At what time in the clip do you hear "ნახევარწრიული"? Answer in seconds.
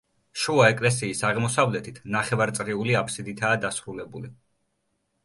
2.15-2.97